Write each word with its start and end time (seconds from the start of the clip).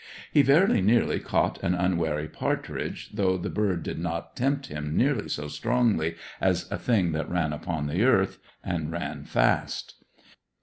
He 0.31 0.41
very 0.41 0.81
nearly 0.81 1.19
caught 1.19 1.61
an 1.61 1.75
unwary 1.75 2.27
partridge, 2.27 3.11
though 3.13 3.37
the 3.37 3.51
bird 3.51 3.83
did 3.83 3.99
not 3.99 4.35
tempt 4.35 4.65
him 4.65 4.97
nearly 4.97 5.29
so 5.29 5.47
strongly 5.47 6.15
as 6.41 6.65
a 6.71 6.77
thing 6.79 7.11
that 7.11 7.29
ran 7.29 7.53
upon 7.53 7.85
the 7.85 8.01
earth, 8.01 8.39
and 8.63 8.91
ran 8.91 9.25
fast. 9.25 10.03